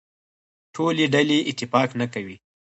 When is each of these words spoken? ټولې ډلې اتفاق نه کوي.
ټولې 0.75 1.05
ډلې 1.13 1.37
اتفاق 1.49 1.89
نه 1.99 2.05
کوي. 2.13 2.37